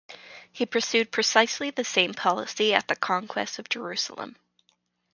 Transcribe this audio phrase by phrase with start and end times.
[0.51, 4.35] He pursued precisely the same policy at the conquest of Jerusalem.